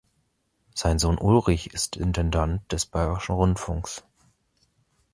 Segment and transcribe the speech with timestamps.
[0.73, 4.03] Sein Sohn Ulrich ist Intendant des Bayerischen Rundfunks.